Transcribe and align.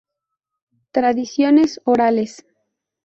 Tradiciones 0.91 1.79
orales. 1.85 2.43